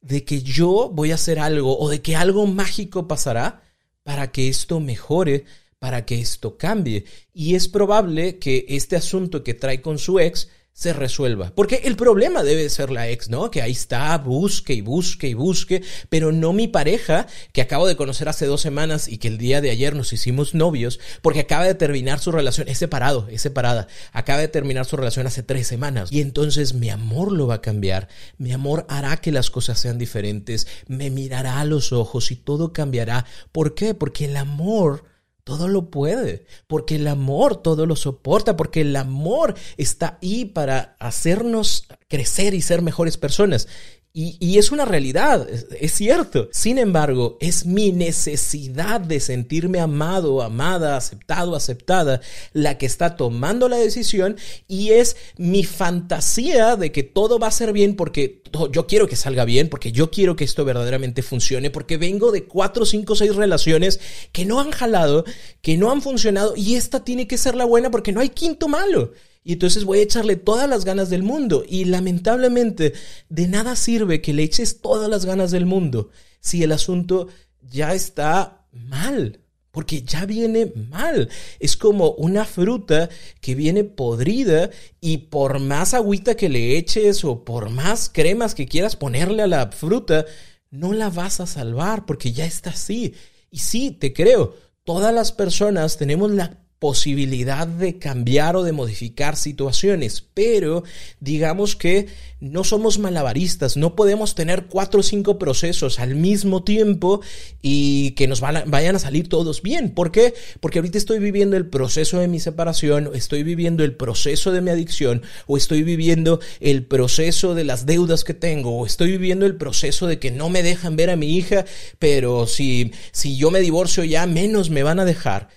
de 0.00 0.24
que 0.24 0.42
yo 0.42 0.90
voy 0.92 1.12
a 1.12 1.14
hacer 1.14 1.38
algo 1.38 1.78
o 1.78 1.88
de 1.88 2.02
que 2.02 2.16
algo 2.16 2.48
mágico 2.48 3.06
pasará 3.06 3.62
para 4.02 4.32
que 4.32 4.48
esto 4.48 4.80
mejore 4.80 5.44
para 5.78 6.04
que 6.04 6.18
esto 6.18 6.56
cambie. 6.56 7.04
Y 7.32 7.54
es 7.54 7.68
probable 7.68 8.40
que 8.40 8.66
este 8.68 8.96
asunto 8.96 9.44
que 9.44 9.54
trae 9.54 9.80
con 9.80 9.98
su 9.98 10.18
ex 10.18 10.48
se 10.74 10.92
resuelva. 10.92 11.52
Porque 11.54 11.82
el 11.84 11.94
problema 11.94 12.42
debe 12.42 12.68
ser 12.68 12.90
la 12.90 13.08
ex, 13.08 13.30
¿no? 13.30 13.48
Que 13.48 13.62
ahí 13.62 13.70
está, 13.70 14.18
busque 14.18 14.74
y 14.74 14.80
busque 14.80 15.28
y 15.28 15.34
busque, 15.34 15.84
pero 16.08 16.32
no 16.32 16.52
mi 16.52 16.66
pareja, 16.66 17.28
que 17.52 17.62
acabo 17.62 17.86
de 17.86 17.94
conocer 17.94 18.28
hace 18.28 18.46
dos 18.46 18.60
semanas 18.60 19.06
y 19.06 19.18
que 19.18 19.28
el 19.28 19.38
día 19.38 19.60
de 19.60 19.70
ayer 19.70 19.94
nos 19.94 20.12
hicimos 20.12 20.52
novios, 20.52 20.98
porque 21.22 21.40
acaba 21.40 21.64
de 21.64 21.76
terminar 21.76 22.18
su 22.18 22.32
relación, 22.32 22.66
es 22.66 22.78
separado, 22.78 23.28
es 23.30 23.40
separada, 23.40 23.86
acaba 24.12 24.40
de 24.40 24.48
terminar 24.48 24.84
su 24.84 24.96
relación 24.96 25.28
hace 25.28 25.44
tres 25.44 25.68
semanas. 25.68 26.10
Y 26.10 26.20
entonces 26.20 26.74
mi 26.74 26.90
amor 26.90 27.30
lo 27.30 27.46
va 27.46 27.54
a 27.54 27.62
cambiar, 27.62 28.08
mi 28.36 28.52
amor 28.52 28.84
hará 28.88 29.16
que 29.18 29.30
las 29.30 29.50
cosas 29.50 29.78
sean 29.78 29.96
diferentes, 29.96 30.66
me 30.88 31.08
mirará 31.08 31.60
a 31.60 31.64
los 31.64 31.92
ojos 31.92 32.32
y 32.32 32.36
todo 32.36 32.72
cambiará. 32.72 33.26
¿Por 33.52 33.76
qué? 33.76 33.94
Porque 33.94 34.24
el 34.24 34.36
amor 34.36 35.04
todo 35.44 35.68
lo 35.68 35.90
puede, 35.90 36.46
porque 36.66 36.96
el 36.96 37.06
amor 37.06 37.56
todo 37.56 37.84
lo 37.84 37.96
soporta, 37.96 38.56
porque 38.56 38.80
el 38.80 38.96
amor 38.96 39.54
está 39.76 40.18
ahí 40.22 40.46
para 40.46 40.96
hacernos 40.98 41.86
crecer 42.08 42.54
y 42.54 42.62
ser 42.62 42.80
mejores 42.80 43.18
personas. 43.18 43.68
Y, 44.16 44.58
es 44.58 44.70
una 44.70 44.84
realidad, 44.84 45.44
es, 45.50 45.92
cierto. 45.92 46.48
Sin 46.52 46.78
embargo, 46.78 47.36
es 47.40 47.66
mi 47.66 47.90
necesidad 47.90 49.00
de 49.00 49.18
sentirme 49.18 49.80
amado, 49.80 50.40
amada, 50.40 50.96
aceptado, 50.96 51.56
aceptada, 51.56 52.20
la 52.52 52.78
que 52.78 52.86
está 52.86 53.16
tomando 53.16 53.68
la 53.68 53.76
decisión 53.76 54.36
y 54.68 54.90
es 54.90 55.16
mi 55.36 55.64
fantasía 55.64 56.76
de 56.76 56.92
que 56.92 57.02
todo 57.02 57.40
va 57.40 57.48
a 57.48 57.50
ser 57.50 57.72
bien 57.72 57.96
porque 57.96 58.40
yo 58.70 58.86
quiero 58.86 59.08
que 59.08 59.16
salga 59.16 59.44
bien, 59.44 59.68
porque 59.68 59.90
yo 59.90 60.12
quiero 60.12 60.36
que 60.36 60.44
esto 60.44 60.64
verdaderamente 60.64 61.22
funcione, 61.22 61.70
porque 61.70 61.96
vengo 61.96 62.30
de 62.30 62.44
cuatro, 62.44 62.86
cinco, 62.86 63.16
seis 63.16 63.34
relaciones 63.34 63.98
que 64.30 64.44
no 64.44 64.60
han 64.60 64.70
jalado, 64.70 65.24
que 65.60 65.76
no 65.76 65.90
han 65.90 66.02
funcionado 66.02 66.54
y 66.56 66.76
esta 66.76 67.02
tiene 67.02 67.26
que 67.26 67.36
ser 67.36 67.56
la 67.56 67.64
buena 67.64 67.90
porque 67.90 68.12
no 68.12 68.20
hay 68.20 68.28
quinto 68.28 68.68
malo. 68.68 69.10
Y 69.44 69.52
entonces 69.52 69.84
voy 69.84 69.98
a 69.98 70.02
echarle 70.02 70.36
todas 70.36 70.68
las 70.68 70.86
ganas 70.86 71.10
del 71.10 71.22
mundo. 71.22 71.64
Y 71.68 71.84
lamentablemente, 71.84 72.94
de 73.28 73.46
nada 73.46 73.76
sirve 73.76 74.22
que 74.22 74.32
le 74.32 74.42
eches 74.42 74.80
todas 74.80 75.08
las 75.10 75.26
ganas 75.26 75.50
del 75.50 75.66
mundo 75.66 76.10
si 76.40 76.62
el 76.62 76.72
asunto 76.72 77.28
ya 77.60 77.94
está 77.94 78.66
mal. 78.72 79.40
Porque 79.70 80.02
ya 80.02 80.24
viene 80.24 80.72
mal. 80.90 81.28
Es 81.58 81.76
como 81.76 82.12
una 82.12 82.46
fruta 82.46 83.10
que 83.40 83.54
viene 83.54 83.84
podrida 83.84 84.70
y 85.00 85.18
por 85.18 85.58
más 85.58 85.92
agüita 85.92 86.36
que 86.36 86.48
le 86.48 86.78
eches 86.78 87.24
o 87.24 87.44
por 87.44 87.68
más 87.68 88.08
cremas 88.08 88.54
que 88.54 88.66
quieras 88.66 88.96
ponerle 88.96 89.42
a 89.42 89.48
la 89.48 89.72
fruta, 89.72 90.24
no 90.70 90.92
la 90.92 91.10
vas 91.10 91.40
a 91.40 91.46
salvar 91.46 92.06
porque 92.06 92.32
ya 92.32 92.46
está 92.46 92.70
así. 92.70 93.14
Y 93.50 93.58
sí, 93.58 93.90
te 93.90 94.12
creo, 94.12 94.54
todas 94.84 95.12
las 95.12 95.32
personas 95.32 95.96
tenemos 95.96 96.30
la 96.30 96.63
posibilidad 96.78 97.66
de 97.66 97.98
cambiar 97.98 98.56
o 98.56 98.62
de 98.62 98.72
modificar 98.72 99.36
situaciones, 99.36 100.24
pero 100.34 100.84
digamos 101.20 101.76
que 101.76 102.08
no 102.40 102.62
somos 102.62 102.98
malabaristas, 102.98 103.78
no 103.78 103.96
podemos 103.96 104.34
tener 104.34 104.66
cuatro 104.66 105.00
o 105.00 105.02
cinco 105.02 105.38
procesos 105.38 105.98
al 105.98 106.14
mismo 106.14 106.62
tiempo 106.62 107.22
y 107.62 108.10
que 108.10 108.26
nos 108.26 108.40
vayan 108.40 108.96
a 108.96 108.98
salir 108.98 109.30
todos 109.30 109.62
bien. 109.62 109.94
¿Por 109.94 110.12
qué? 110.12 110.34
Porque 110.60 110.78
ahorita 110.78 110.98
estoy 110.98 111.20
viviendo 111.20 111.56
el 111.56 111.66
proceso 111.70 112.18
de 112.18 112.28
mi 112.28 112.38
separación, 112.38 113.10
estoy 113.14 113.44
viviendo 113.44 113.82
el 113.82 113.96
proceso 113.96 114.52
de 114.52 114.60
mi 114.60 114.70
adicción, 114.70 115.22
o 115.46 115.56
estoy 115.56 115.84
viviendo 115.84 116.40
el 116.60 116.84
proceso 116.84 117.54
de 117.54 117.64
las 117.64 117.86
deudas 117.86 118.24
que 118.24 118.34
tengo, 118.34 118.76
o 118.76 118.84
estoy 118.84 119.12
viviendo 119.12 119.46
el 119.46 119.56
proceso 119.56 120.06
de 120.06 120.18
que 120.18 120.30
no 120.30 120.50
me 120.50 120.62
dejan 120.62 120.96
ver 120.96 121.08
a 121.08 121.16
mi 121.16 121.34
hija, 121.34 121.64
pero 121.98 122.46
si, 122.46 122.92
si 123.12 123.38
yo 123.38 123.50
me 123.50 123.60
divorcio 123.60 124.04
ya 124.04 124.26
menos 124.26 124.68
me 124.68 124.82
van 124.82 125.00
a 125.00 125.06
dejar. 125.06 125.48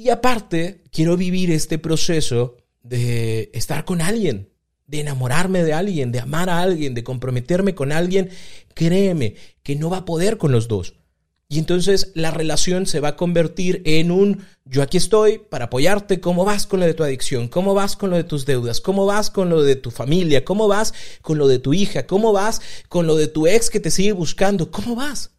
Y 0.00 0.08
aparte, 0.08 0.82
quiero 0.90 1.18
vivir 1.18 1.50
este 1.50 1.78
proceso 1.78 2.56
de 2.82 3.50
estar 3.52 3.84
con 3.84 4.00
alguien, 4.00 4.48
de 4.86 5.00
enamorarme 5.00 5.62
de 5.62 5.74
alguien, 5.74 6.10
de 6.10 6.20
amar 6.20 6.48
a 6.48 6.62
alguien, 6.62 6.94
de 6.94 7.04
comprometerme 7.04 7.74
con 7.74 7.92
alguien. 7.92 8.30
Créeme 8.72 9.34
que 9.62 9.76
no 9.76 9.90
va 9.90 9.98
a 9.98 10.04
poder 10.06 10.38
con 10.38 10.52
los 10.52 10.68
dos. 10.68 10.94
Y 11.50 11.58
entonces 11.58 12.12
la 12.14 12.30
relación 12.30 12.86
se 12.86 13.00
va 13.00 13.08
a 13.08 13.16
convertir 13.16 13.82
en 13.84 14.10
un 14.10 14.42
yo 14.64 14.80
aquí 14.80 14.96
estoy 14.96 15.36
para 15.36 15.66
apoyarte, 15.66 16.18
cómo 16.18 16.46
vas 16.46 16.66
con 16.66 16.80
lo 16.80 16.86
de 16.86 16.94
tu 16.94 17.04
adicción, 17.04 17.48
cómo 17.48 17.74
vas 17.74 17.94
con 17.94 18.08
lo 18.08 18.16
de 18.16 18.24
tus 18.24 18.46
deudas, 18.46 18.80
cómo 18.80 19.04
vas 19.04 19.28
con 19.28 19.50
lo 19.50 19.62
de 19.62 19.76
tu 19.76 19.90
familia, 19.90 20.46
cómo 20.46 20.66
vas 20.66 20.94
con 21.20 21.36
lo 21.36 21.46
de 21.46 21.58
tu 21.58 21.74
hija, 21.74 22.06
cómo 22.06 22.32
vas 22.32 22.62
con 22.88 23.06
lo 23.06 23.16
de 23.16 23.28
tu 23.28 23.46
ex 23.46 23.68
que 23.68 23.80
te 23.80 23.90
sigue 23.90 24.12
buscando, 24.12 24.70
cómo 24.70 24.96
vas. 24.96 25.32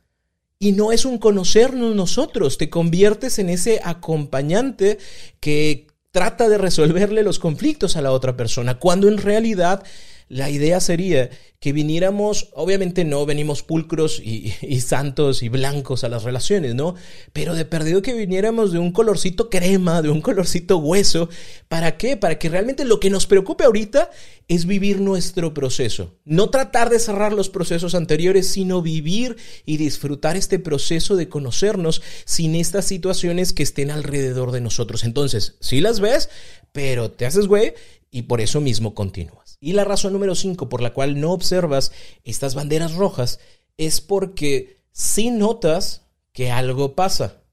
Y 0.64 0.74
no 0.74 0.92
es 0.92 1.06
un 1.06 1.18
conocernos 1.18 1.96
nosotros, 1.96 2.60
te 2.60 2.70
conviertes 2.70 3.40
en 3.40 3.50
ese 3.50 3.82
acompañante 3.84 5.00
que 5.40 5.88
trata 6.12 6.50
de 6.50 6.60
resolverle 6.60 7.24
los 7.24 7.40
conflictos 7.40 7.96
a 7.96 8.02
la 8.04 8.12
otra 8.12 8.38
persona, 8.38 8.78
cuando 8.78 9.08
en 9.08 9.18
realidad 9.18 9.84
la 10.32 10.50
idea 10.50 10.80
sería 10.80 11.30
que 11.60 11.74
viniéramos, 11.74 12.52
obviamente 12.54 13.04
no 13.04 13.26
venimos 13.26 13.64
pulcros 13.64 14.22
y, 14.24 14.52
santos 14.80 15.44
y 15.44 15.50
blancos 15.50 16.06
a 16.06 16.10
las 16.10 16.24
relaciones, 16.24 16.74
¿no? 16.74 16.96
Pero 17.34 17.54
de 17.54 17.66
perdido 17.66 18.02
que 18.02 18.14
viniéramos 18.14 18.72
de 18.72 18.80
un 18.80 18.94
colorcito 18.94 19.50
crema, 19.50 20.02
de 20.02 20.10
un 20.10 20.22
colorcito 20.22 20.78
hueso. 20.78 21.28
¿Para 21.68 21.98
qué? 21.98 22.16
Para 22.16 22.40
que 22.40 22.48
realmente 22.48 22.86
lo 22.86 23.02
que 23.02 23.10
nos 23.10 23.28
preocupe 23.28 23.66
ahorita 23.66 24.10
es 24.48 24.66
vivir 24.66 25.02
nuestro 25.02 25.54
proceso. 25.54 26.16
No 26.24 26.50
tratar 26.50 26.90
de 26.90 27.00
cerrar 27.00 27.34
los 27.34 27.50
procesos 27.50 27.94
anteriores, 27.94 28.48
sino 28.48 28.82
vivir 28.82 29.36
y 29.66 29.76
disfrutar 29.76 30.38
este 30.38 30.60
proceso 30.60 31.18
de 31.18 31.28
conocernos 31.28 32.02
sin 32.24 32.56
estas 32.56 32.86
situaciones 32.86 33.52
que 33.52 33.64
estén 33.64 33.92
alrededor 33.92 34.54
de 34.54 34.62
nosotros. 34.62 35.04
Entonces, 35.04 35.58
si 35.60 35.82
las 35.82 36.00
ves, 36.00 36.30
pero 36.72 37.12
te 37.12 37.26
haces 37.26 37.48
güey 37.48 37.74
y 38.10 38.22
por 38.24 38.40
eso 38.40 38.62
mismo 38.62 38.96
continúas. 38.96 39.51
Y 39.64 39.74
la 39.74 39.84
razón 39.84 40.14
número 40.14 40.34
5 40.34 40.70
por 40.70 40.82
la 40.82 40.92
cual 40.92 41.22
no 41.22 41.32
observas 41.32 41.92
estas 42.24 42.56
banderas 42.56 42.96
rojas 42.96 43.40
es 43.78 44.02
porque 44.02 44.78
sí 44.92 45.30
notas 45.30 46.02
que 46.34 46.50
algo 46.50 46.96
pasa, 46.96 47.44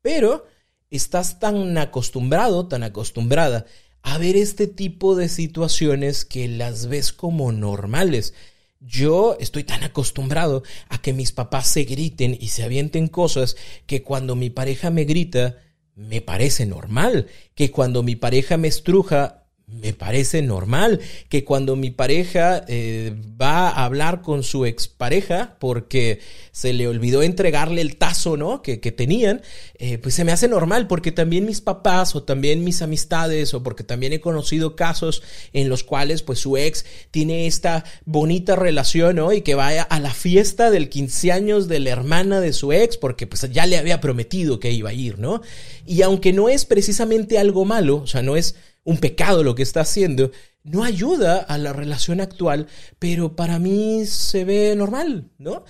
pero 0.00 0.46
estás 0.90 1.40
tan 1.40 1.76
acostumbrado, 1.76 2.68
tan 2.68 2.84
acostumbrada 2.84 3.66
a 4.02 4.16
ver 4.16 4.36
este 4.36 4.68
tipo 4.68 5.16
de 5.16 5.28
situaciones 5.28 6.24
que 6.24 6.46
las 6.46 6.86
ves 6.86 7.12
como 7.12 7.50
normales. 7.50 8.32
Yo 8.78 9.36
estoy 9.40 9.64
tan 9.64 9.82
acostumbrado 9.82 10.62
a 10.88 11.02
que 11.02 11.12
mis 11.12 11.32
papás 11.32 11.66
se 11.66 11.82
griten 11.82 12.38
y 12.40 12.48
se 12.48 12.62
avienten 12.62 13.08
cosas 13.08 13.56
que 13.86 14.04
cuando 14.04 14.36
mi 14.36 14.50
pareja 14.50 14.90
me 14.90 15.04
grita, 15.04 15.58
me 15.96 16.20
parece 16.20 16.64
normal, 16.64 17.26
que 17.56 17.72
cuando 17.72 18.04
mi 18.04 18.14
pareja 18.14 18.56
me 18.56 18.68
estruja, 18.68 19.45
me 19.68 19.92
parece 19.92 20.42
normal 20.42 21.00
que 21.28 21.44
cuando 21.44 21.74
mi 21.74 21.90
pareja 21.90 22.64
eh, 22.68 23.16
va 23.40 23.68
a 23.68 23.84
hablar 23.84 24.22
con 24.22 24.44
su 24.44 24.64
expareja 24.64 25.56
porque 25.58 26.20
se 26.52 26.72
le 26.72 26.86
olvidó 26.86 27.24
entregarle 27.24 27.80
el 27.80 27.96
tazo, 27.96 28.36
¿no? 28.36 28.62
Que, 28.62 28.76
tenían, 28.78 29.42
eh, 29.78 29.98
pues 29.98 30.14
se 30.14 30.24
me 30.24 30.30
hace 30.30 30.46
normal 30.46 30.86
porque 30.86 31.10
también 31.10 31.46
mis 31.46 31.60
papás 31.60 32.14
o 32.14 32.22
también 32.22 32.62
mis 32.62 32.80
amistades 32.80 33.54
o 33.54 33.64
porque 33.64 33.82
también 33.82 34.12
he 34.12 34.20
conocido 34.20 34.76
casos 34.76 35.24
en 35.52 35.68
los 35.68 35.82
cuales 35.82 36.22
pues 36.22 36.38
su 36.38 36.56
ex 36.56 36.86
tiene 37.10 37.48
esta 37.48 37.84
bonita 38.04 38.54
relación, 38.54 39.16
¿no? 39.16 39.32
Y 39.32 39.40
que 39.40 39.56
vaya 39.56 39.82
a 39.82 39.98
la 39.98 40.14
fiesta 40.14 40.70
del 40.70 40.88
15 40.88 41.32
años 41.32 41.66
de 41.66 41.80
la 41.80 41.90
hermana 41.90 42.40
de 42.40 42.52
su 42.52 42.72
ex 42.72 42.96
porque 42.96 43.26
pues 43.26 43.50
ya 43.50 43.66
le 43.66 43.78
había 43.78 44.00
prometido 44.00 44.60
que 44.60 44.70
iba 44.70 44.90
a 44.90 44.94
ir, 44.94 45.18
¿no? 45.18 45.42
Y 45.84 46.02
aunque 46.02 46.32
no 46.32 46.48
es 46.48 46.66
precisamente 46.66 47.40
algo 47.40 47.64
malo, 47.64 47.96
o 47.96 48.06
sea, 48.06 48.22
no 48.22 48.36
es 48.36 48.54
un 48.86 48.98
pecado 48.98 49.42
lo 49.42 49.54
que 49.54 49.64
está 49.64 49.80
haciendo, 49.80 50.30
no 50.62 50.84
ayuda 50.84 51.38
a 51.38 51.58
la 51.58 51.72
relación 51.72 52.20
actual, 52.20 52.68
pero 52.98 53.34
para 53.34 53.58
mí 53.58 54.06
se 54.06 54.44
ve 54.44 54.74
normal, 54.76 55.28
¿no? 55.38 55.64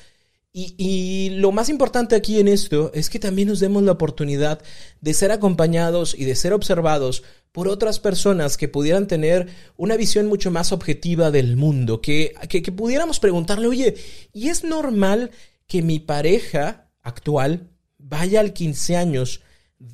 Y, 0.58 1.28
lo 1.34 1.52
más 1.52 1.68
importante 1.68 2.14
aquí 2.14 2.40
en 2.40 2.48
esto 2.48 2.90
es 2.94 3.10
que 3.10 3.18
también 3.18 3.48
nos 3.48 3.60
demos 3.60 3.82
la 3.82 3.92
oportunidad 3.92 4.62
de 5.02 5.12
ser 5.12 5.30
acompañados 5.30 6.14
y 6.18 6.24
de 6.24 6.34
ser 6.34 6.54
observados 6.54 7.24
por 7.52 7.68
otras 7.68 7.98
personas 7.98 8.56
que 8.56 8.66
pudieran 8.66 9.06
tener 9.06 9.48
una 9.76 9.96
visión 9.96 10.26
mucho 10.28 10.50
más 10.50 10.72
objetiva 10.72 11.30
del 11.30 11.56
mundo, 11.56 12.00
que, 12.00 12.32
que, 12.48 12.62
que 12.62 12.72
pudiéramos 12.72 13.20
preguntarle, 13.20 13.66
oye, 13.66 13.96
¿y 14.32 14.48
es 14.48 14.64
normal 14.64 15.30
que 15.66 15.82
mi 15.82 16.00
pareja 16.00 16.88
actual 17.02 17.68
vaya 17.98 18.40
al 18.40 18.54
15 18.54 18.96
años 18.96 19.42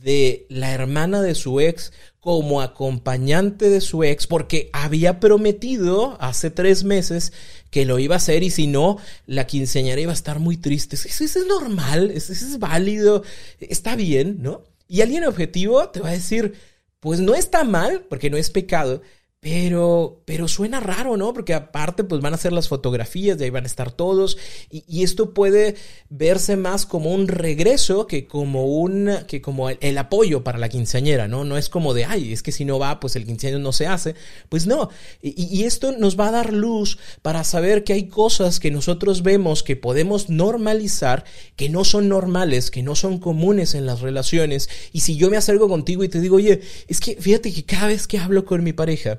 de 0.01 0.47
la 0.49 0.73
hermana 0.73 1.23
de 1.23 1.35
su 1.35 1.61
ex 1.61 1.93
como 2.21 2.63
acompañante 2.63 3.69
de 3.69 3.81
su 3.81 4.05
ex 4.05 4.27
porque 4.27 4.71
había 4.73 5.19
prometido 5.19 6.17
hace 6.21 6.51
tres 6.51 6.85
meses 6.85 7.33
que 7.71 7.85
lo 7.85 7.99
iba 7.99 8.15
a 8.15 8.19
hacer 8.19 8.43
y 8.43 8.51
si 8.51 8.67
no, 8.67 8.99
la 9.27 9.47
quinceañera 9.47 10.01
iba 10.01 10.13
a 10.13 10.15
estar 10.15 10.39
muy 10.39 10.57
triste. 10.57 10.95
Eso, 10.95 11.25
es 11.25 11.47
normal, 11.47 12.11
eso, 12.11 12.33
es 12.33 12.59
válido, 12.59 13.25
está 13.59 13.97
bien, 13.97 14.39
¿no? 14.41 14.63
Y 14.89 15.01
alguien 15.01 15.25
objetivo 15.25 15.89
te 15.89 16.01
va 16.01 16.11
a 16.11 16.13
decir, 16.13 16.55
pues 17.01 17.19
no 17.21 17.35
está 17.35 17.65
mal, 17.65 18.05
porque 18.09 18.31
no 18.31 18.37
es 18.37 18.51
pecado, 18.51 19.03
pero, 19.43 20.23
pero 20.25 20.47
suena 20.47 20.79
raro, 20.79 21.17
¿no? 21.17 21.35
Porque 21.35 21.53
aparte, 21.53 22.05
pues 22.05 22.21
van 22.21 22.33
a 22.33 22.37
hacer 22.37 22.53
las 22.53 22.69
fotografías, 22.69 23.37
de 23.37 23.47
ahí 23.47 23.51
van 23.51 23.65
a 23.65 23.67
estar 23.67 23.91
todos. 23.91 24.39
Y, 24.71 25.03
esto 25.03 25.35
puede 25.35 25.75
verse 26.11 26.55
más 26.57 26.87
como 26.87 27.11
un 27.13 27.27
regreso 27.27 28.07
que 28.07 28.29
como 28.29 28.67
un, 28.67 29.11
que 29.27 29.43
como 29.43 29.69
el, 29.69 29.99
apoyo 29.99 30.45
para 30.45 30.59
la 30.59 30.69
quinceañera, 30.69 31.27
¿no? 31.27 31.43
No 31.43 31.59
es 31.59 31.69
como 31.69 31.93
de, 31.93 32.05
ay, 32.05 32.33
es 32.33 32.41
que 32.45 32.53
si 32.53 32.65
no 32.65 32.79
va, 32.79 33.01
pues 33.01 33.17
el 33.17 33.27
quinceañero 33.27 33.61
no 33.61 33.73
se 33.73 33.89
hace. 33.89 34.15
Pues 34.49 34.69
no. 34.69 34.91
Y, 35.21 35.35
y 35.53 35.65
esto 35.65 35.91
nos 35.91 36.17
va 36.17 36.29
a 36.29 36.33
dar 36.33 36.53
luz 36.53 37.01
para 37.23 37.43
saber 37.43 37.83
que 37.83 37.95
hay 37.95 38.07
cosas 38.07 38.61
que 38.61 38.71
nosotros 38.71 39.25
vemos 39.25 39.65
que 39.65 39.75
podemos 39.75 40.29
normalizar, 40.29 41.25
que 41.57 41.69
no 41.69 41.83
son 41.83 42.09
normales, 42.09 42.71
que 42.71 42.85
no 42.85 42.95
son 42.95 43.19
comunes 43.19 43.75
en 43.75 43.87
las 43.87 44.03
relaciones. 44.03 44.71
Y 44.93 45.01
si 45.01 45.17
yo 45.17 45.31
me 45.31 45.37
acerco 45.37 45.69
contigo 45.69 46.05
y 46.05 46.09
te 46.09 46.21
digo, 46.21 46.37
oye, 46.37 46.61
es 46.87 47.01
que 47.01 47.17
fíjate 47.17 47.53
que 47.53 47.65
cada 47.65 47.89
vez 47.89 48.07
que 48.07 48.19
hablo 48.19 48.45
con 48.45 48.63
mi 48.63 48.73
pareja, 48.73 49.19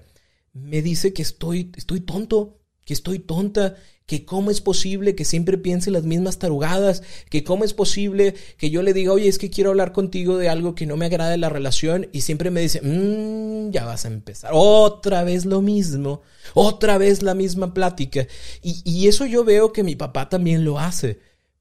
me 0.53 0.81
dice 0.81 1.13
que 1.13 1.22
estoy, 1.22 1.72
estoy 1.75 2.00
tonto, 2.01 2.60
que 2.86 2.93
estoy 2.93 3.19
tonta, 3.19 3.75
que 4.05 4.25
cómo 4.25 4.51
es 4.51 4.62
posible 4.62 5.15
que 5.15 5.25
siempre 5.25 5.57
piense 5.57 5.89
las 5.89 6.03
mismas 6.03 6.38
tarugadas, 6.38 7.03
que 7.29 7.43
cómo 7.43 7.63
es 7.63 7.74
posible 7.74 8.36
que 8.57 8.69
yo 8.69 8.83
le 8.83 8.93
diga, 8.93 9.13
oye, 9.13 9.29
es 9.29 9.38
que 9.38 9.50
quiero 9.50 9.69
hablar 9.69 9.93
contigo 9.93 10.38
de 10.38 10.50
algo 10.50 10.75
que 10.75 10.86
no 10.86 10.98
me 10.98 11.05
agrada 11.05 11.31
de 11.31 11.38
la 11.38 11.50
relación 11.50 12.10
y 12.12 12.22
siempre 12.22 12.51
me 12.51 12.62
dice, 12.62 12.81
mmm, 12.81 13.72
ya 13.72 13.86
vas 13.86 14.05
a 14.05 14.10
empezar, 14.10 14.51
otra 14.53 15.24
vez 15.24 15.45
lo 15.45 15.62
mismo, 15.62 16.22
otra 16.53 16.98
vez 16.98 17.24
la 17.24 17.33
misma 17.33 17.74
plática. 17.74 18.27
Y, 18.62 18.81
y 18.83 19.07
eso 19.07 19.25
yo 19.25 19.43
veo 19.45 19.72
que 19.72 19.83
mi 19.83 19.95
papá 19.95 20.27
también 20.27 20.65
lo 20.65 20.79
hace, 20.79 21.19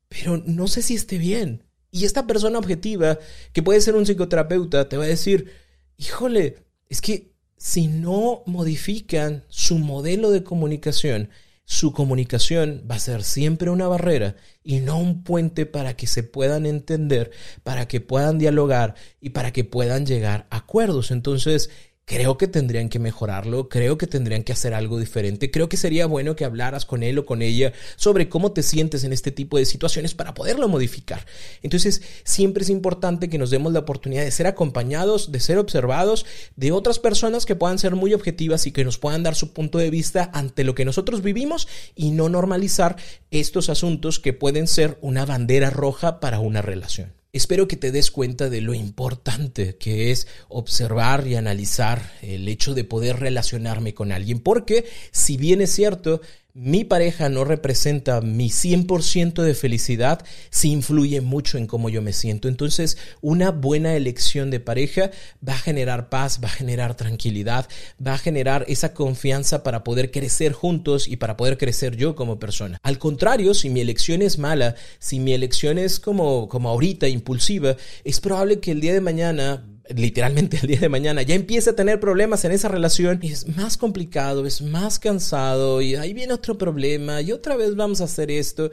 pero 0.09 0.43
no 0.45 0.67
sé 0.67 0.83
si 0.83 0.95
esté 0.95 1.19
bien. 1.19 1.63
Y 1.93 2.07
esta 2.07 2.27
persona 2.27 2.59
objetiva, 2.59 3.19
que 3.53 3.63
puede 3.63 3.81
ser 3.81 3.95
un 3.95 4.05
psicoterapeuta, 4.05 4.89
te 4.89 4.97
va 4.97 5.05
a 5.05 5.09
decir, 5.09 5.53
híjole, 5.99 6.57
es 6.89 7.01
que 7.01 7.32
si 7.63 7.87
no 7.87 8.43
modifican 8.45 9.45
su 9.47 9.79
modelo 9.79 10.33
de 10.33 10.43
comunicación, 10.43 11.31
su 11.65 11.93
comunicación 11.93 12.85
va 12.91 12.97
a 12.97 12.99
ser 12.99 13.23
siempre 13.23 13.71
una 13.71 13.87
barrera 13.87 14.35
y 14.65 14.81
no 14.81 14.99
un 14.99 15.23
puente 15.23 15.65
para 15.65 15.95
que 15.95 16.09
se 16.09 16.25
puedan 16.25 16.67
entender, 16.67 17.31
para 17.63 17.87
que 17.87 18.01
puedan 18.01 18.37
dialogar 18.37 18.97
y 19.21 19.31
para 19.31 19.53
que 19.53 19.63
puedan 19.63 20.07
llegar 20.07 20.49
a 20.51 20.57
acuerdos. 20.57 21.13
Entonces, 21.13 21.71
Creo 22.05 22.37
que 22.37 22.49
tendrían 22.49 22.89
que 22.89 22.99
mejorarlo, 22.99 23.69
creo 23.69 23.97
que 23.97 24.09
tendrían 24.09 24.43
que 24.43 24.53
hacer 24.53 24.75
algo 24.75 24.99
diferente, 24.99 25.53
creo 25.53 25.69
que 25.69 25.77
sería 25.77 26.07
bueno 26.07 26.35
que 26.35 26.45
hablaras 26.45 26.85
con 26.85 27.05
él 27.05 27.17
o 27.19 27.25
con 27.25 27.43
ella 27.43 27.73
sobre 27.95 28.29
cómo 28.29 28.51
te 28.51 28.65
sientes 28.65 29.05
en 29.05 29.13
este 29.13 29.31
tipo 29.31 29.57
de 29.57 29.65
situaciones 29.65 30.13
para 30.13 30.35
poderlo 30.35 30.69
modificar. 30.69 31.25
Entonces, 31.63 32.03
siempre 32.25 32.65
es 32.65 32.71
importante 32.71 33.31
que 33.31 33.39
nos 33.39 33.51
demos 33.51 33.73
la 33.73 33.79
oportunidad 33.79 34.25
de 34.25 34.33
ser 34.33 34.49
acompañados, 34.49 35.31
de 35.31 35.39
ser 35.39 35.59
observados 35.59 36.27
de 36.57 36.73
otras 36.73 36.99
personas 36.99 37.47
que 37.47 37.55
puedan 37.55 37.79
ser 37.79 37.95
muy 37.95 38.15
objetivas 38.15 38.67
y 38.67 38.73
que 38.73 38.85
nos 38.85 38.99
puedan 38.99 39.23
dar 39.23 39.37
su 39.37 39.53
punto 39.53 39.79
de 39.79 39.91
vista 39.91 40.29
ante 40.35 40.65
lo 40.65 40.75
que 40.75 40.85
nosotros 40.85 41.23
vivimos 41.23 41.69
y 41.95 42.11
no 42.11 42.29
normalizar 42.29 42.97
estos 43.31 43.71
asuntos 43.71 44.19
que 44.19 44.33
pueden 44.33 44.67
ser 44.67 44.99
una 45.03 45.25
bandera 45.25 45.71
roja 45.71 46.19
para 46.19 46.41
una 46.41 46.63
relación. 46.63 47.22
Espero 47.35 47.67
que 47.67 47.77
te 47.79 47.93
des 47.93 48.11
cuenta 48.11 48.51
de 48.51 48.61
lo 48.61 48.75
importante 48.75 49.77
que 49.79 50.11
es 50.11 50.27
observar 50.51 51.27
y 51.27 51.35
analizar 51.35 52.13
el 52.21 52.47
hecho 52.47 52.75
de 52.75 52.85
poder 52.85 53.21
relacionarme 53.21 53.95
con 53.95 54.13
alguien, 54.13 54.39
porque 54.41 54.85
si 55.13 55.39
bien 55.39 55.63
es 55.63 55.73
cierto, 55.73 56.21
mi 56.55 56.85
pareja 56.85 57.31
no 57.31 57.45
representa 57.45 58.21
mi 58.21 58.51
100% 58.51 59.43
de 59.43 59.55
felicidad, 59.55 60.25
sí 60.51 60.71
influye 60.71 61.21
mucho 61.23 61.57
en 61.57 61.67
cómo 61.67 61.89
yo 61.89 62.03
me 62.03 62.13
siento. 62.13 62.49
Entonces, 62.49 62.99
una 63.23 63.51
buena 63.51 63.95
elección 63.95 64.51
de 64.51 64.61
pareja 64.61 65.11
va 65.47 65.55
a 65.55 65.59
generar 65.59 66.11
paz, 66.11 66.41
va 66.43 66.49
a 66.49 66.53
generar 66.53 66.95
tranquilidad, 66.95 67.69
va 68.05 68.15
a 68.15 68.19
generar 68.19 68.67
esa 68.69 68.93
confianza 68.93 69.63
para 69.63 69.83
poder 69.83 70.11
crecer 70.11 70.53
juntos 70.53 71.09
y 71.09 71.17
para 71.17 71.37
poder 71.37 71.57
crecer 71.57 71.97
yo 71.97 72.15
como 72.15 72.39
persona. 72.39 72.79
Al 72.83 72.99
contrario, 72.99 73.55
si 73.55 73.71
mi 73.71 73.81
elección 73.81 74.21
es 74.21 74.39
mala, 74.39 74.75
si 74.99 75.21
mi 75.21 75.33
elección 75.33 75.79
es 75.79 76.01
como, 76.01 76.49
como 76.49 76.69
ahorita, 76.69 77.09
impulsiva, 77.09 77.77
es 78.05 78.21
probable 78.21 78.61
que 78.61 78.73
el 78.73 78.81
día 78.81 78.93
de 78.93 79.01
mañana 79.01 79.65
literalmente 79.89 80.57
el 80.63 80.69
día 80.69 80.81
de 80.81 80.89
mañana 80.89 81.23
ya 81.23 81.35
empiece 81.35 81.71
a 81.71 81.77
tener 81.77 82.01
problemas 82.01 82.45
en 82.45 82.53
esa 82.53 82.69
relación 82.69 83.21
es 83.23 83.47
más 83.57 83.77
complicado, 83.77 84.47
es 84.47 84.63
más 84.63 84.99
cansado 84.99 85.81
y 85.81 85.95
ahí 85.95 86.13
viene 86.13 86.33
otro 86.33 86.59
problema 86.59 87.21
y 87.21 87.33
otra 87.33 87.57
vez 87.57 87.75
vamos 87.77 88.01
a 88.01 88.05
hacer 88.05 88.31
esto 88.31 88.71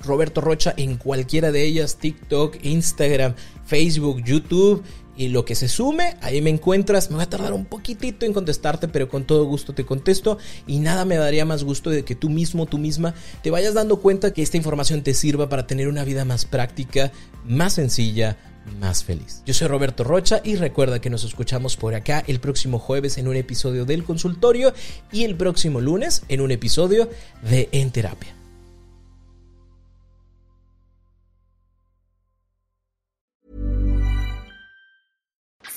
Roberto 0.04 0.40
Rocha 0.40 0.74
en 0.76 0.96
cualquiera 0.96 1.52
de 1.52 1.64
ellas, 1.64 1.96
TikTok, 1.96 2.56
Instagram, 2.62 3.34
Facebook, 3.66 4.22
YouTube 4.24 4.82
y 5.16 5.28
lo 5.28 5.44
que 5.44 5.54
se 5.54 5.68
sume, 5.68 6.16
ahí 6.22 6.40
me 6.40 6.50
encuentras. 6.50 7.10
Me 7.10 7.16
va 7.16 7.24
a 7.24 7.30
tardar 7.30 7.52
un 7.52 7.64
poquitito 7.64 8.26
en 8.26 8.32
contestarte, 8.32 8.88
pero 8.88 9.08
con 9.08 9.24
todo 9.24 9.44
gusto 9.44 9.72
te 9.72 9.84
contesto. 9.84 10.38
Y 10.66 10.80
nada 10.80 11.04
me 11.04 11.16
daría 11.16 11.44
más 11.44 11.62
gusto 11.62 11.90
de 11.90 12.04
que 12.04 12.14
tú 12.14 12.30
mismo, 12.30 12.66
tú 12.66 12.78
misma, 12.78 13.14
te 13.42 13.50
vayas 13.50 13.74
dando 13.74 14.00
cuenta 14.00 14.32
que 14.32 14.42
esta 14.42 14.56
información 14.56 15.02
te 15.02 15.14
sirva 15.14 15.48
para 15.48 15.66
tener 15.66 15.88
una 15.88 16.04
vida 16.04 16.24
más 16.24 16.44
práctica, 16.44 17.12
más 17.44 17.74
sencilla, 17.74 18.36
más 18.80 19.04
feliz. 19.04 19.42
Yo 19.46 19.54
soy 19.54 19.68
Roberto 19.68 20.04
Rocha 20.04 20.40
y 20.42 20.56
recuerda 20.56 21.00
que 21.00 21.10
nos 21.10 21.24
escuchamos 21.24 21.76
por 21.76 21.94
acá 21.94 22.24
el 22.26 22.40
próximo 22.40 22.78
jueves 22.78 23.18
en 23.18 23.28
un 23.28 23.36
episodio 23.36 23.84
del 23.84 24.04
consultorio 24.04 24.72
y 25.12 25.24
el 25.24 25.36
próximo 25.36 25.80
lunes 25.80 26.22
en 26.28 26.40
un 26.40 26.50
episodio 26.50 27.08
de 27.48 27.68
En 27.72 27.90
Terapia. 27.90 28.43